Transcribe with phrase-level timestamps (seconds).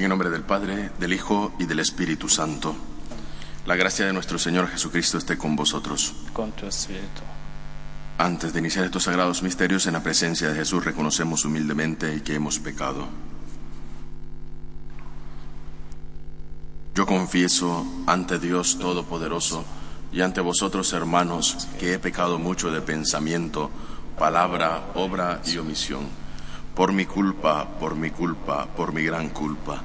[0.00, 2.74] En el nombre del Padre, del Hijo y del Espíritu Santo.
[3.66, 6.14] La gracia de nuestro Señor Jesucristo esté con vosotros.
[6.32, 7.20] con tu espíritu.
[8.16, 12.58] Antes de iniciar estos sagrados misterios, en la presencia de Jesús reconocemos humildemente que hemos
[12.58, 13.08] pecado.
[16.94, 19.66] Yo confieso ante Dios Todopoderoso
[20.14, 23.70] y ante vosotros, hermanos, que he pecado mucho de pensamiento,
[24.18, 26.08] palabra, obra y omisión.
[26.74, 29.84] Por mi culpa, por mi culpa, por mi gran culpa.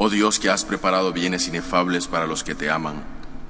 [0.00, 3.02] Oh Dios que has preparado bienes inefables para los que te aman,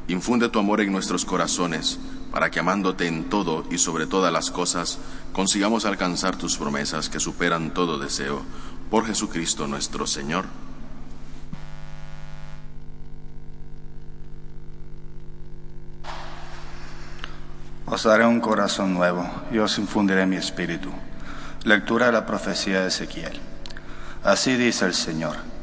[0.09, 1.99] infunde tu amor en nuestros corazones,
[2.33, 4.99] para que amándote en todo y sobre todas las cosas,
[5.35, 8.41] consigamos alcanzar tus promesas que superan todo deseo.
[8.91, 10.47] Por Jesucristo nuestro Señor.
[17.85, 20.89] Os daré un corazón nuevo y os infundiré mi espíritu.
[21.65, 23.39] Lectura de la profecía de Ezequiel.
[24.25, 25.58] Así dice el Señor.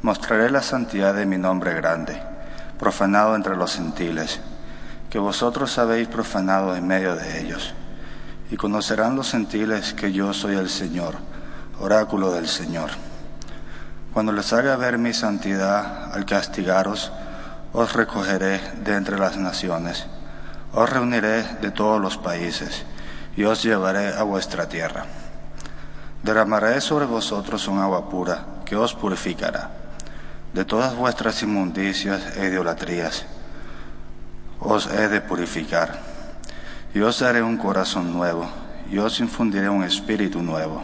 [0.00, 2.22] Mostraré la santidad de mi nombre grande,
[2.78, 4.38] profanado entre los gentiles,
[5.10, 7.74] que vosotros habéis profanado en medio de ellos.
[8.48, 11.16] Y conocerán los gentiles que yo soy el Señor,
[11.80, 12.90] oráculo del Señor.
[14.12, 17.10] Cuando les haga ver mi santidad al castigaros,
[17.72, 20.06] os recogeré de entre las naciones,
[20.72, 22.84] os reuniré de todos los países
[23.36, 25.06] y os llevaré a vuestra tierra.
[26.22, 29.77] Derramaré sobre vosotros un agua pura que os purificará
[30.52, 33.26] de todas vuestras inmundicias e idolatrías.
[34.60, 36.00] Os he de purificar
[36.94, 38.48] y os daré un corazón nuevo
[38.90, 40.82] y os infundiré un espíritu nuevo.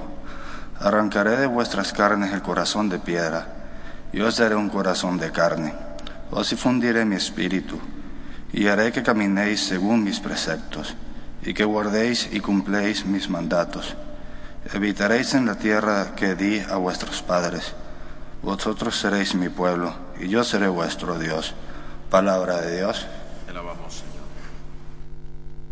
[0.78, 3.47] Arrancaré de vuestras carnes el corazón de piedra
[4.12, 5.74] y os daré un corazón de carne.
[6.30, 7.80] Os infundiré mi espíritu
[8.53, 10.94] y haré que caminéis según mis preceptos
[11.42, 13.97] y que guardéis y cumpléis mis mandatos.
[14.72, 17.74] Habitaréis en la tierra que di a vuestros padres.
[18.44, 21.55] Vosotros seréis mi pueblo y yo seré vuestro Dios.
[22.10, 23.06] Palabra de Dios.
[23.47, 24.25] Te alabamos, Señor.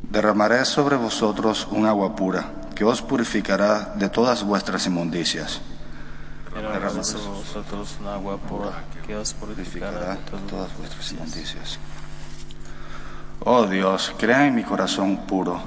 [0.05, 5.61] Derramaré sobre vosotros un agua pura que os purificará de todas vuestras inmundicias.
[6.55, 11.79] Derramaré sobre vosotros un agua pura que os purificará Purificará de todas vuestras inmundicias.
[13.41, 15.61] Oh Dios, crea en mi corazón puro,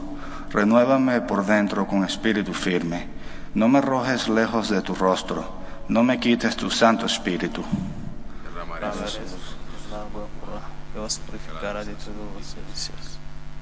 [0.49, 3.07] renuévame por dentro con espíritu firme.
[3.53, 7.63] No me arrojes lejos de tu rostro, no me quites tu santo espíritu.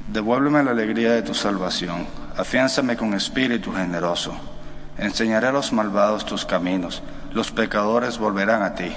[0.08, 2.06] Devuélveme la alegría de tu salvación,
[2.38, 4.34] afiánzame con espíritu generoso.
[4.98, 7.02] Enseñaré a los malvados tus caminos,
[7.32, 8.92] los pecadores volverán a ti.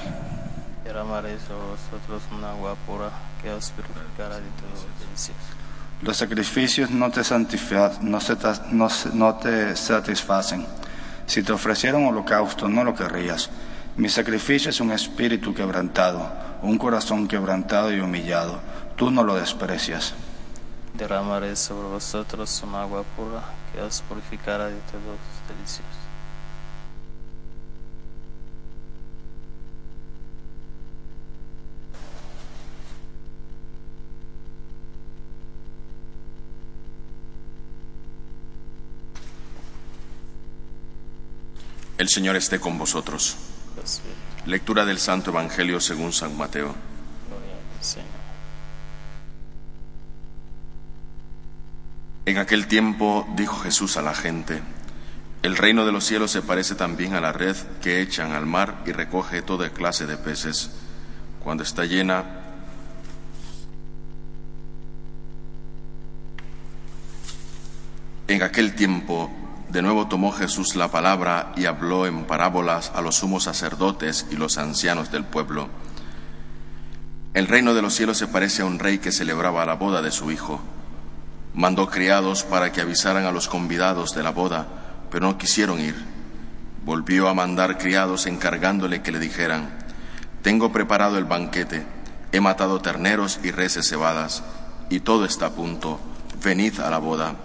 [0.85, 3.11] Derramaré sobre vosotros un agua pura
[3.43, 5.37] que os purificará de todas vuestras vicios.
[6.03, 7.23] Los sacrificios no te,
[8.73, 10.67] no no te satisfacen.
[11.27, 13.51] Si te ofreciera un holocausto, no lo querrías.
[13.97, 16.31] Mi sacrificio es un espíritu quebrantado,
[16.63, 18.61] un corazón quebrantado y humillado.
[18.95, 20.15] Tú no lo desprecias.
[20.95, 23.43] Derramaré sobre vosotros un agua pura
[23.73, 26.06] que os purificará de todos los delicios.
[41.99, 43.37] El Señor esté con vosotros.
[44.45, 46.75] Lectura del Santo Evangelio según San Mateo.
[52.27, 54.61] En aquel tiempo dijo Jesús a la gente,
[55.43, 58.83] el reino de los cielos se parece también a la red que echan al mar
[58.85, 60.73] y recoge toda clase de peces.
[61.43, 62.25] Cuando está llena,
[68.29, 69.31] en aquel tiempo
[69.77, 74.37] de nuevo tomó Jesús la palabra y habló en parábolas a los sumos sacerdotes y
[74.37, 75.69] los ancianos del pueblo.
[77.35, 80.11] El reino de los cielos se parece a un rey que celebraba la boda de
[80.11, 80.63] su hijo.
[81.53, 84.67] Mandó criados para que avisaran a los convidados de la boda,
[85.11, 86.03] pero no quisieron ir.
[86.87, 89.77] Volvió a mandar criados encargándole que le dijeran,
[90.41, 91.85] Tengo preparado el banquete,
[92.33, 94.43] he matado terneros y reses cebadas,
[94.89, 96.01] y todo está a punto,
[96.43, 97.37] venid a la boda.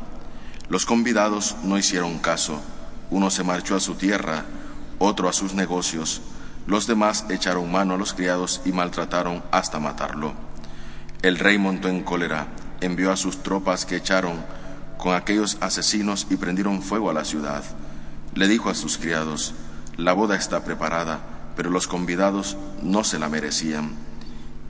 [0.71, 2.61] Los convidados no hicieron caso,
[3.09, 4.45] uno se marchó a su tierra,
[4.99, 6.21] otro a sus negocios,
[6.65, 10.31] Los demás echaron mano a los criados y maltrataron hasta matarlo.
[11.23, 12.47] El rey montó en cólera,
[12.79, 14.45] envió a sus tropas que echaron
[14.97, 17.65] con aquellos asesinos y prendieron fuego a la ciudad.
[18.33, 19.53] Le dijo a sus criados,
[19.97, 21.19] la boda está preparada,
[21.57, 23.91] pero los convidados no se la merecían.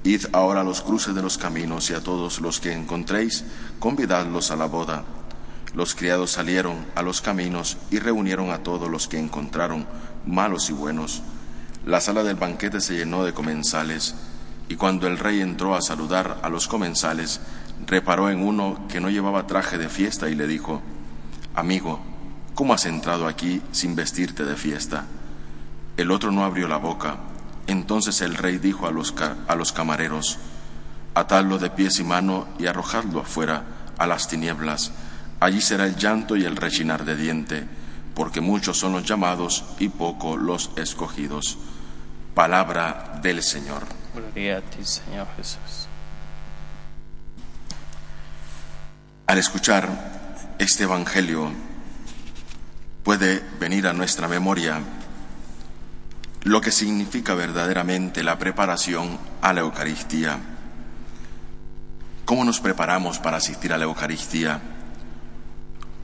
[0.03, 3.43] Id ahora a los cruces de los caminos y a todos los que encontréis,
[3.77, 5.03] convidadlos a la boda.
[5.73, 9.87] Los criados salieron a los caminos y reunieron a todos los que encontraron,
[10.25, 11.21] malos y buenos.
[11.85, 14.15] La sala del banquete se llenó de comensales,
[14.67, 17.41] y cuando el rey entró a saludar a los comensales,
[17.87, 20.81] reparó en uno que no llevaba traje de fiesta y le dijo,
[21.55, 21.99] Amigo,
[22.53, 25.05] ¿cómo has entrado aquí sin vestirte de fiesta?
[25.97, 27.17] El otro no abrió la boca.
[27.67, 29.13] Entonces el rey dijo a los,
[29.47, 30.39] a los camareros,
[31.13, 33.63] Atadlo de pies y mano y arrojadlo afuera,
[33.97, 34.91] a las tinieblas.
[35.41, 37.63] Allí será el llanto y el rechinar de diente,
[38.13, 41.57] porque muchos son los llamados y poco los escogidos.
[42.35, 43.81] Palabra del Señor.
[44.13, 45.87] Gloria a ti, Señor Jesús.
[49.25, 51.51] Al escuchar este Evangelio
[53.03, 54.79] puede venir a nuestra memoria
[56.43, 60.37] lo que significa verdaderamente la preparación a la Eucaristía.
[62.25, 64.70] ¿Cómo nos preparamos para asistir a la Eucaristía?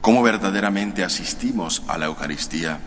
[0.08, 2.80] ¿Cómo verdaderamente asistimos a la Eucaristía?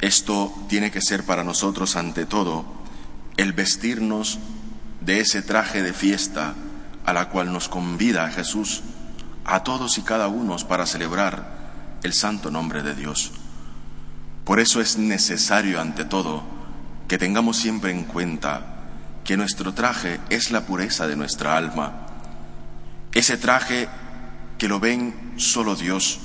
[0.00, 2.64] Esto tiene que ser para nosotros, ante todo,
[3.36, 4.40] el vestirnos
[5.00, 6.54] de ese traje de fiesta
[7.04, 8.82] a la cual nos convida Jesús
[9.44, 13.30] a todos y cada uno para celebrar el santo nombre de Dios.
[14.44, 16.42] Por eso es necesario, ante todo,
[17.06, 18.80] que tengamos siempre en cuenta
[19.22, 22.08] que nuestro traje es la pureza de nuestra alma,
[23.12, 23.88] ese traje
[24.58, 26.18] que lo ven solo Dios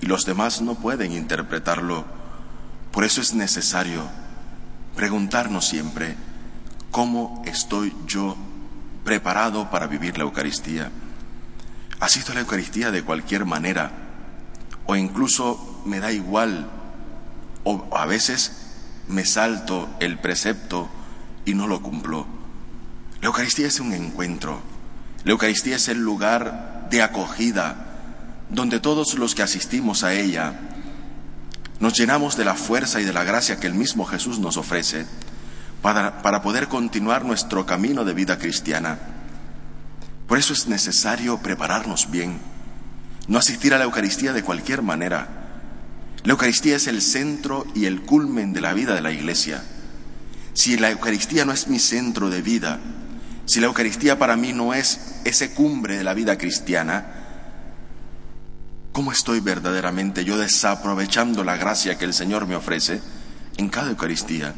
[0.00, 2.04] y los demás no pueden interpretarlo.
[2.92, 4.02] Por eso es necesario
[4.94, 6.16] preguntarnos siempre,
[6.90, 8.36] ¿cómo estoy yo
[9.04, 10.90] preparado para vivir la Eucaristía?
[12.00, 13.90] ¿Asisto a la Eucaristía de cualquier manera?
[14.86, 16.70] ¿O incluso me da igual?
[17.64, 18.52] ¿O a veces
[19.08, 20.88] me salto el precepto
[21.44, 22.26] y no lo cumplo?
[23.20, 24.60] La Eucaristía es un encuentro.
[25.24, 27.86] La Eucaristía es el lugar de acogida
[28.50, 30.54] donde todos los que asistimos a ella
[31.80, 35.06] nos llenamos de la fuerza y de la gracia que el mismo Jesús nos ofrece
[35.82, 38.98] para, para poder continuar nuestro camino de vida cristiana.
[40.26, 42.38] Por eso es necesario prepararnos bien,
[43.28, 45.28] no asistir a la Eucaristía de cualquier manera.
[46.24, 49.62] La Eucaristía es el centro y el culmen de la vida de la Iglesia.
[50.54, 52.80] Si la Eucaristía no es mi centro de vida,
[53.46, 57.06] si la Eucaristía para mí no es ese cumbre de la vida cristiana,
[58.90, 63.00] ¿cómo estoy verdaderamente yo desaprovechando la gracia que el Señor me ofrece
[63.56, 64.52] en cada Eucaristía?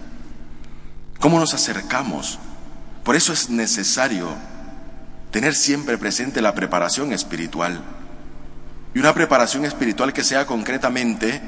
[1.20, 2.38] ¿Cómo nos acercamos?
[3.04, 4.28] Por eso es necesario
[5.30, 7.82] tener siempre presente la preparación espiritual.
[8.94, 11.42] Y una preparación espiritual que sea concretamente,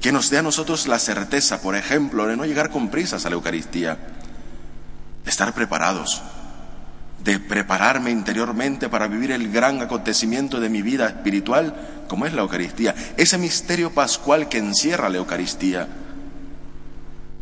[0.00, 3.30] que nos dé a nosotros la certeza, por ejemplo, de no llegar con prisas a
[3.30, 3.98] la Eucaristía,
[5.26, 6.22] estar preparados,
[7.24, 11.74] de prepararme interiormente para vivir el gran acontecimiento de mi vida espiritual,
[12.06, 15.88] como es la Eucaristía, ese misterio pascual que encierra la Eucaristía.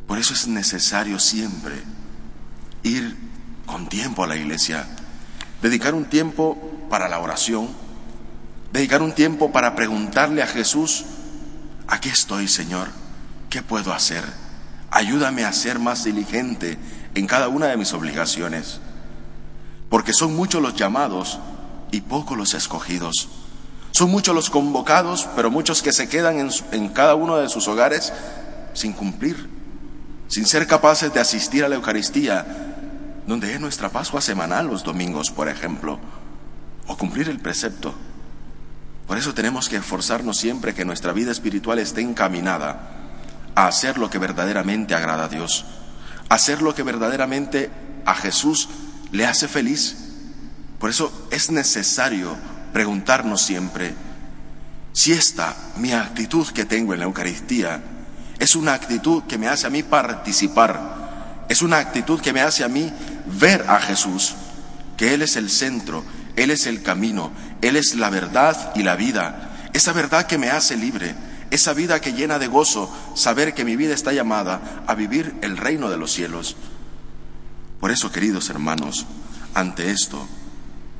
[0.06, 1.74] Por eso es necesario siempre
[2.84, 3.16] ir
[3.66, 4.86] con tiempo a la iglesia,
[5.60, 7.68] dedicar un tiempo para la oración,
[8.72, 11.04] dedicar un tiempo para preguntarle a Jesús,
[11.88, 12.88] aquí estoy Señor,
[13.50, 14.22] ¿qué puedo hacer?
[14.92, 16.78] Ayúdame a ser más diligente
[17.14, 18.80] en cada una de mis obligaciones,
[19.92, 21.38] porque son muchos los llamados
[21.90, 23.28] y pocos los escogidos.
[23.90, 28.10] Son muchos los convocados, pero muchos que se quedan en, cada uno de sus hogares
[28.72, 29.50] sin cumplir,
[30.28, 32.46] sin ser capaces de asistir a la Eucaristía,
[33.26, 35.98] donde es nuestra Pascua semanal los domingos, por ejemplo,
[36.86, 37.94] o cumplir el precepto.
[39.06, 42.80] Por eso tenemos que esforzarnos siempre que nuestra vida espiritual esté encaminada
[43.54, 45.66] a hacer lo que verdaderamente agrada a Dios,
[46.30, 47.70] a hacer lo que verdaderamente
[48.06, 48.70] a Jesús
[49.12, 49.96] le hace feliz.
[50.78, 52.36] Por eso es necesario
[52.72, 53.94] preguntarnos siempre
[54.92, 57.82] si esta mi actitud que tengo en la Eucaristía
[58.38, 62.64] es una actitud que me hace a mí participar, es una actitud que me hace
[62.64, 62.92] a mí
[63.40, 64.34] ver a Jesús,
[64.96, 66.04] que Él es el centro,
[66.36, 67.30] Él es el camino,
[67.62, 71.14] Él es la verdad y la vida, esa verdad que me hace libre,
[71.50, 75.56] esa vida que llena de gozo, saber que mi vida está llamada a vivir el
[75.56, 76.56] reino de los cielos.
[77.82, 79.06] Por eso, queridos hermanos,
[79.54, 80.24] ante esto,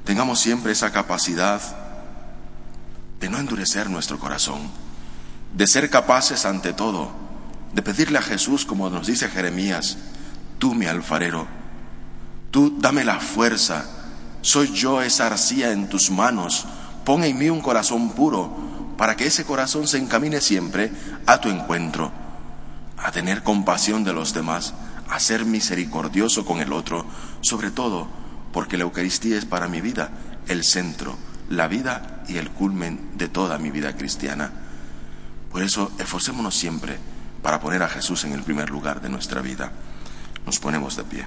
[0.03, 1.63] tengamos siempre esa capacidad
[3.21, 4.63] de no endurecer nuestro corazón,
[5.55, 7.23] de ser capaces ante todo
[7.73, 9.97] de pedirle a Jesús, como nos dice Jeremías,
[10.59, 11.47] tú mi alfarero,
[12.51, 13.85] tú dame la fuerza,
[14.41, 16.67] soy yo esa arcilla en tus manos,
[17.05, 20.91] pon en mí un corazón puro, para que ese corazón se encamine siempre
[21.27, 22.11] a tu encuentro,
[22.99, 24.75] a tener compasión de los demás,
[25.09, 27.05] a ser misericordioso con el otro,
[27.41, 28.09] sobre todo
[28.53, 30.11] porque la Eucaristía es para mi vida
[30.49, 31.17] el centro,
[31.49, 34.51] la vida y el culmen de toda mi vida cristiana.
[35.51, 36.99] Por eso esforcémonos siempre
[37.43, 39.73] para poner a Jesús en el primer lugar de nuestra vida.
[40.47, 41.27] Nos ponemos de pie.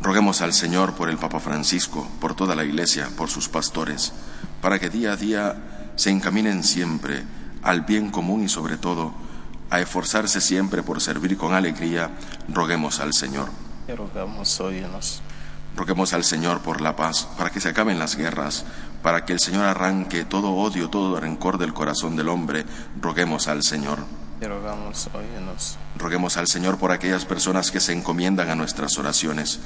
[0.00, 4.12] Roguemos al Señor por el Papa Francisco, por toda la Iglesia, por sus pastores,
[4.60, 5.56] para que día a día
[5.96, 7.24] se encaminen siempre
[7.62, 9.14] al bien común y sobre todo
[9.74, 12.10] a esforzarse siempre por servir con alegría.
[12.48, 13.48] Roguemos al Señor.
[13.88, 15.20] rogamos, óyenos.
[15.76, 18.64] Roguemos al Señor por la paz, para que se acaben las guerras,
[19.02, 22.64] para que el Señor arranque todo odio, todo rencor del corazón del hombre.
[23.00, 23.98] Roguemos al Señor.
[24.40, 25.76] rogamos, óyenos.
[25.98, 29.58] Roguemos al Señor por aquellas personas que se encomiendan a nuestras oraciones,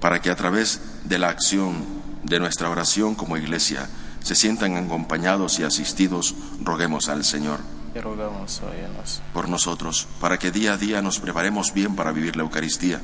[0.00, 1.84] para que a través de la acción
[2.24, 3.88] de nuestra oración como iglesia
[4.20, 6.34] se sientan acompañados y asistidos.
[6.60, 7.60] Roguemos al Señor.
[8.00, 9.22] Rogamos, óyenos.
[9.32, 13.00] Por nosotros, para que día a día nos preparemos bien para vivir la Eucaristía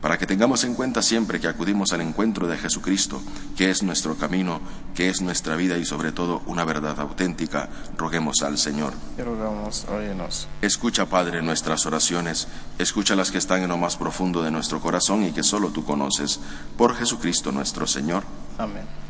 [0.00, 3.20] para que tengamos en cuenta siempre que acudimos al encuentro de Jesucristo,
[3.56, 4.60] que es nuestro camino,
[4.94, 8.94] que es nuestra vida y sobre todo una verdad auténtica, roguemos al Señor.
[9.18, 10.48] rogamos, óyenos.
[10.62, 15.24] Escucha, Padre, nuestras oraciones, escucha las que están en lo más profundo de nuestro corazón
[15.24, 16.40] y que solo tú conoces,
[16.78, 18.24] por Jesucristo nuestro Señor.
[18.58, 19.09] Amén.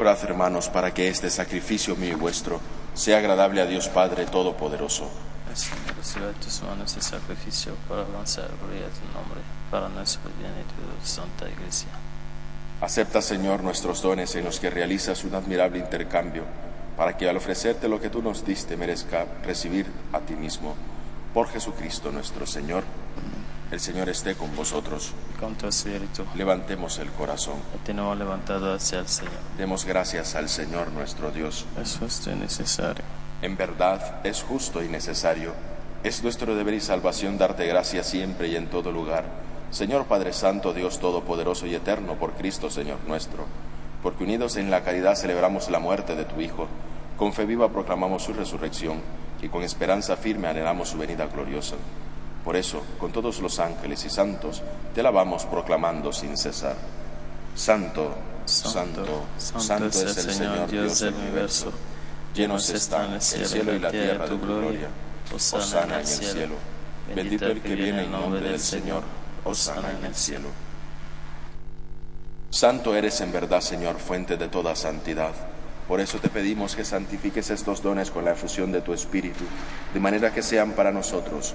[0.00, 2.60] Orad, hermanos, para que este sacrificio mío y vuestro
[2.94, 5.10] sea agradable a Dios Padre Todopoderoso.
[5.52, 9.40] Señor reciba de tus manos el sacrificio para avanzar gloria de tu nombre,
[9.72, 11.88] para nuestro bien y tu santa iglesia.
[12.80, 16.44] Acepta, Señor, nuestros dones en los que realizas un admirable intercambio,
[16.96, 20.76] para que al ofrecerte lo que tú nos diste merezca recibir a ti mismo.
[21.34, 22.84] Por Jesucristo nuestro Señor.
[23.70, 25.12] El Señor esté con vosotros.
[25.38, 27.56] Con tu espíritu, Levantemos el corazón.
[27.84, 29.34] tenemos levantado hacia el Señor.
[29.58, 31.66] Demos gracias al Señor nuestro Dios.
[31.78, 33.04] Es justo y necesario.
[33.42, 35.52] En verdad es justo y necesario.
[36.02, 39.26] Es nuestro deber y salvación darte gracias siempre y en todo lugar.
[39.70, 43.44] Señor Padre Santo, Dios Todopoderoso y Eterno, por Cristo Señor nuestro.
[44.02, 46.68] Porque unidos en la caridad celebramos la muerte de tu Hijo.
[47.18, 49.02] Con fe viva proclamamos su resurrección
[49.42, 51.76] y con esperanza firme anhelamos su venida gloriosa.
[52.48, 54.62] Por eso, con todos los ángeles y santos,
[54.94, 56.76] te alabamos proclamando sin cesar.
[57.54, 58.14] Santo,
[58.46, 61.70] santo, santo, es el Señor Dios del universo.
[62.34, 64.88] Llenos están el cielo y la tierra de tu gloria.
[65.30, 66.54] Osana en el cielo.
[67.14, 69.02] Bendito el que viene en nombre del Señor.
[69.44, 70.48] Osana en el cielo.
[72.48, 75.34] Santo eres en verdad, Señor, fuente de toda santidad.
[75.86, 79.44] Por eso te pedimos que santifiques estos dones con la efusión de tu Espíritu,
[79.92, 81.54] de manera que sean para nosotros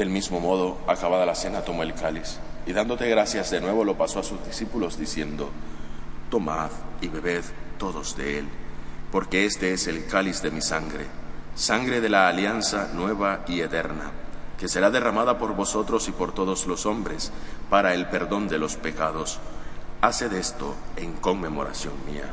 [0.00, 3.98] Del mismo modo, acabada la cena, tomó el cáliz y dándote gracias de nuevo lo
[3.98, 5.50] pasó a sus discípulos diciendo,
[6.30, 6.70] Tomad
[7.02, 7.44] y bebed
[7.76, 8.48] todos de él,
[9.12, 11.04] porque este es el cáliz de mi sangre,
[11.54, 14.10] sangre de la alianza nueva y eterna,
[14.58, 17.30] que será derramada por vosotros y por todos los hombres
[17.68, 19.38] para el perdón de los pecados.
[20.00, 22.32] Haced esto en conmemoración mía.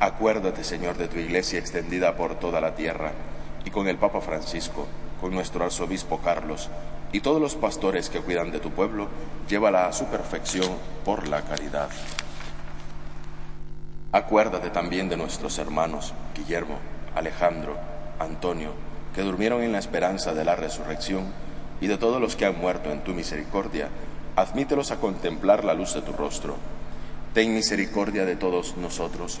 [0.00, 3.12] Acuérdate, Señor, de tu iglesia extendida por toda la tierra,
[3.64, 4.86] y con el Papa Francisco,
[5.20, 6.68] con nuestro arzobispo Carlos,
[7.12, 9.08] y todos los pastores que cuidan de tu pueblo,
[9.48, 10.68] llévala a su perfección
[11.04, 11.88] por la caridad.
[14.10, 16.78] Acuérdate también de nuestros hermanos Guillermo,
[17.14, 17.76] Alejandro,
[18.18, 18.72] Antonio,
[19.14, 21.32] que durmieron en la esperanza de la resurrección,
[21.80, 23.88] y de todos los que han muerto en tu misericordia,
[24.34, 26.56] admítelos a contemplar la luz de tu rostro.
[27.32, 29.40] Ten misericordia de todos nosotros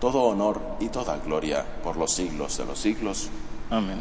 [0.00, 3.28] todo honor y toda gloria por los siglos de los siglos.
[3.68, 4.00] Amén.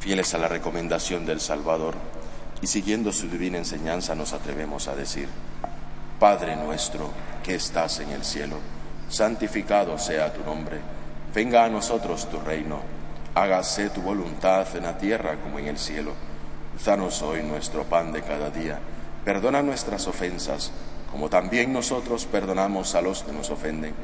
[0.00, 1.94] Fieles a la recomendación del Salvador
[2.62, 5.28] y siguiendo su divina enseñanza nos atrevemos a decir,
[6.18, 7.10] Padre nuestro
[7.44, 8.56] que estás en el cielo,
[9.08, 10.80] santificado sea tu nombre,
[11.34, 12.80] venga a nosotros tu reino,
[13.34, 16.12] hágase tu voluntad en la tierra como en el cielo.
[16.84, 18.80] Danos hoy nuestro pan de cada día,
[19.24, 20.72] perdona nuestras ofensas,
[21.10, 23.94] como también nosotros perdonamos a los que nos ofenden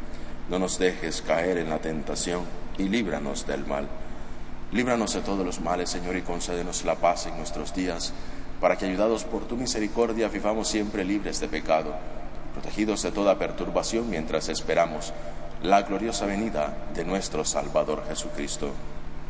[0.49, 2.43] no nos dejes caer en la tentación
[2.79, 3.89] y líbranos del mal.
[4.73, 8.13] Líbranos de todos los males, Señor, y concédenos la paz en nuestros días,
[8.61, 11.95] para que, ayudados por tu misericordia, vivamos siempre libres de pecado,
[12.53, 15.13] protegidos de toda perturbación mientras esperamos
[15.63, 18.71] la gloriosa venida de nuestro Salvador Jesucristo.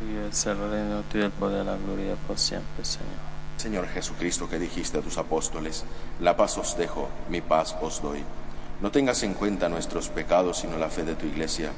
[0.01, 3.29] Y es el reino el poder, la gloria por siempre, Señor.
[3.57, 5.83] Señor Jesucristo, que dijiste a tus apóstoles,
[6.21, 8.23] la paz os dejo, mi paz os doy.
[8.81, 11.71] No tengas en cuenta nuestros pecados, sino la fe de tu iglesia.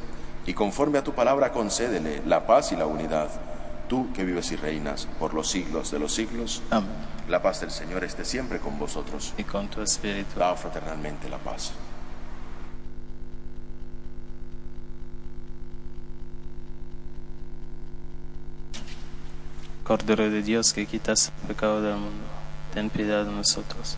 [0.45, 3.29] Y conforme a tu palabra, concédele la paz y la unidad.
[3.87, 6.61] Tú que vives y reinas por los siglos de los siglos.
[6.69, 6.89] Amén.
[7.27, 9.33] La paz del Señor esté siempre con vosotros.
[9.37, 10.39] Y con tu espíritu.
[10.39, 11.73] Da fraternalmente la paz.
[19.83, 22.23] Cordero de Dios que quitas el pecado del mundo,
[22.73, 23.97] ten piedad de nosotros.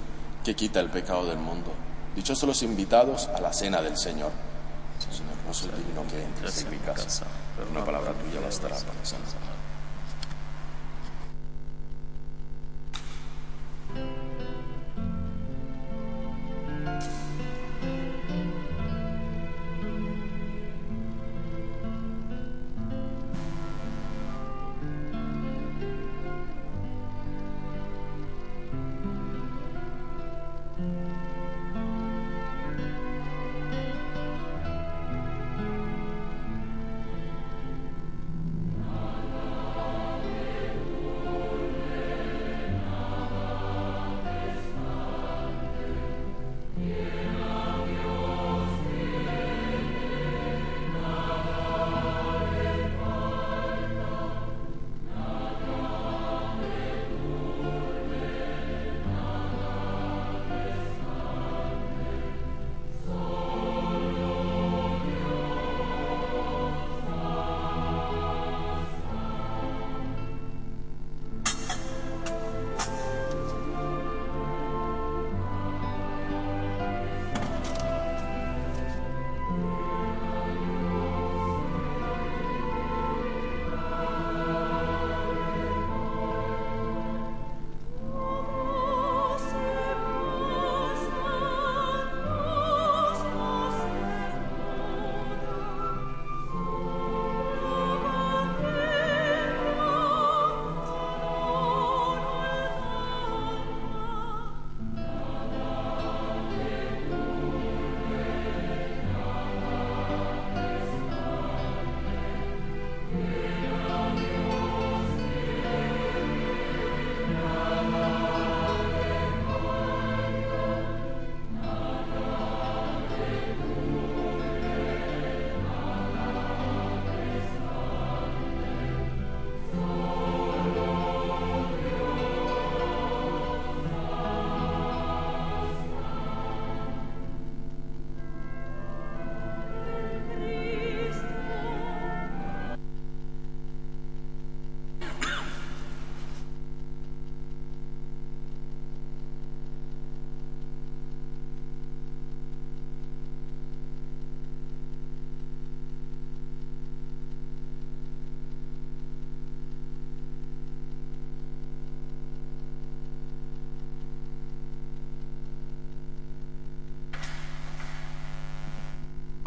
[0.43, 1.71] que quita el pecado del mundo.
[2.15, 4.31] Dichosos los invitados a la cena del Señor.
[4.99, 7.25] Señor, no soy digno que entres en mi casa,
[7.55, 9.60] pero una palabra tuya bastará para sanar.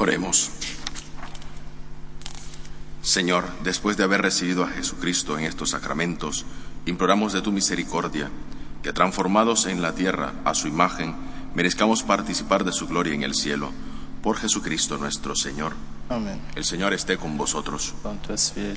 [0.05, 0.51] Oremos.
[3.01, 6.45] Señor, después de haber recibido a Jesucristo en estos sacramentos,
[6.85, 8.31] imploramos de tu misericordia
[8.83, 11.15] que transformados en la tierra a su imagen,
[11.55, 13.73] merezcamos participar de su gloria en el cielo.
[14.23, 15.73] Por Jesucristo nuestro Señor.
[16.11, 16.39] Amén.
[16.55, 17.95] El Señor esté con vosotros.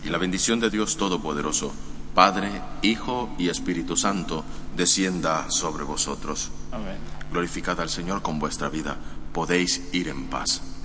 [0.06, 1.74] Y la bendición de Dios Todopoderoso,
[2.16, 4.46] Padre, Hijo y Espíritu Santo,
[4.78, 6.52] descienda sobre vosotros.
[6.72, 6.96] Amén.
[7.34, 8.96] Glorificad al Señor con vuestra vida.
[9.34, 10.62] Podéis ir en paz.